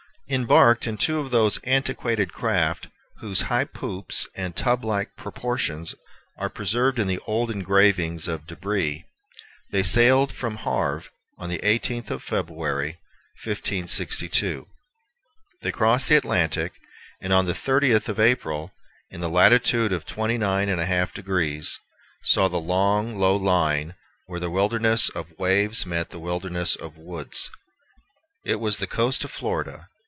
Embarked 0.29 0.87
in 0.87 0.95
two 0.95 1.19
of 1.19 1.29
those 1.29 1.57
antiquated 1.65 2.31
craft 2.31 2.87
whose 3.17 3.41
high 3.51 3.65
poops 3.65 4.25
and 4.33 4.55
tub 4.55 4.81
like 4.85 5.13
porportions 5.17 5.93
are 6.37 6.47
preserved 6.49 6.99
in 6.99 7.05
the 7.07 7.19
old 7.27 7.51
engravings 7.51 8.29
of 8.29 8.47
De 8.47 8.55
Bry, 8.55 9.03
they 9.71 9.83
sailed 9.83 10.31
from 10.31 10.55
Havre 10.55 11.03
on 11.37 11.49
the 11.49 11.59
eighteenth 11.67 12.09
of 12.09 12.23
February, 12.23 12.97
1562. 13.43 14.67
They 15.63 15.71
crossed 15.73 16.07
the 16.07 16.15
Atlantic, 16.15 16.79
and 17.19 17.33
on 17.33 17.45
the 17.45 17.53
thirtieth 17.53 18.07
of 18.07 18.17
April, 18.17 18.71
in 19.09 19.19
the 19.19 19.27
latitude 19.29 19.91
of 19.91 20.05
twenty 20.05 20.37
nine 20.37 20.69
and 20.69 20.79
a 20.79 20.85
half 20.85 21.13
degrees, 21.13 21.77
saw 22.23 22.47
the 22.47 22.55
long, 22.57 23.17
low 23.19 23.35
line 23.35 23.95
where 24.27 24.39
the 24.39 24.49
wilderness 24.49 25.09
of 25.09 25.37
waves 25.37 25.85
met 25.85 26.09
the 26.11 26.19
wilderness 26.19 26.77
of 26.77 26.95
woods. 26.97 27.51
It 28.45 28.61
was 28.61 28.77
the 28.77 28.87
coast 28.87 29.25
of 29.25 29.31
Florida. 29.31 29.89